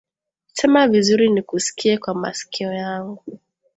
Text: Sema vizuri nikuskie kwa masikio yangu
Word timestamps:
Sema 0.53 0.87
vizuri 0.87 1.29
nikuskie 1.29 1.97
kwa 1.97 2.13
masikio 2.13 2.73
yangu 2.73 3.23